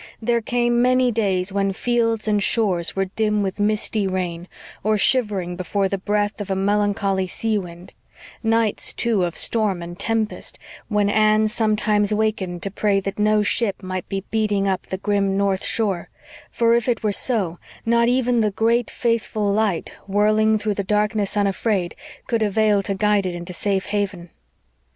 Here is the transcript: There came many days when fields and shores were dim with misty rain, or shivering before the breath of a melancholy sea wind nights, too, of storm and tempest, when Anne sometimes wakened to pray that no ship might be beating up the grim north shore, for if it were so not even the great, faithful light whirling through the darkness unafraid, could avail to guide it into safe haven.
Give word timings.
There 0.19 0.41
came 0.41 0.81
many 0.81 1.11
days 1.11 1.53
when 1.53 1.73
fields 1.73 2.27
and 2.27 2.41
shores 2.41 2.95
were 2.95 3.05
dim 3.15 3.43
with 3.43 3.59
misty 3.59 4.07
rain, 4.07 4.47
or 4.83 4.97
shivering 4.97 5.55
before 5.55 5.87
the 5.87 5.99
breath 5.99 6.41
of 6.41 6.49
a 6.49 6.55
melancholy 6.55 7.27
sea 7.27 7.59
wind 7.59 7.93
nights, 8.41 8.93
too, 8.93 9.21
of 9.23 9.37
storm 9.37 9.83
and 9.83 9.99
tempest, 9.99 10.57
when 10.87 11.07
Anne 11.07 11.49
sometimes 11.49 12.11
wakened 12.11 12.63
to 12.63 12.71
pray 12.71 12.99
that 12.99 13.19
no 13.19 13.43
ship 13.43 13.83
might 13.83 14.09
be 14.09 14.21
beating 14.31 14.67
up 14.67 14.87
the 14.87 14.97
grim 14.97 15.37
north 15.37 15.63
shore, 15.63 16.09
for 16.49 16.73
if 16.73 16.89
it 16.89 17.03
were 17.03 17.11
so 17.11 17.59
not 17.85 18.07
even 18.07 18.39
the 18.41 18.49
great, 18.49 18.89
faithful 18.89 19.53
light 19.53 19.93
whirling 20.07 20.57
through 20.57 20.73
the 20.73 20.83
darkness 20.83 21.37
unafraid, 21.37 21.93
could 22.25 22.41
avail 22.41 22.81
to 22.81 22.95
guide 22.95 23.27
it 23.27 23.35
into 23.35 23.53
safe 23.53 23.85
haven. 23.85 24.31